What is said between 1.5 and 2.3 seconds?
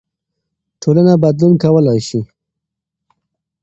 کولای سي.